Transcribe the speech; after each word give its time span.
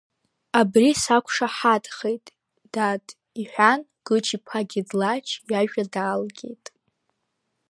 Абри 0.59 0.89
сақәшәахьеит, 1.03 2.25
дад,— 2.73 3.05
иҳәан, 3.41 3.79
Гыҷ-иԥа 4.05 4.59
Гьедлач 4.69 5.27
иажәа 5.51 5.83
даалгеит. 5.93 6.65